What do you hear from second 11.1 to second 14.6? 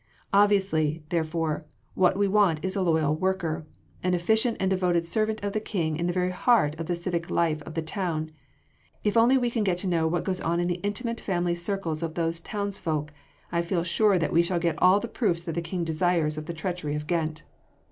family circles of those townsfolk, I feel sure that we shall